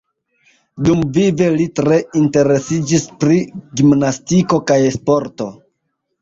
[0.85, 3.37] Dumvive li tre interesiĝis pri
[3.83, 5.49] gimnastiko kaj sporto.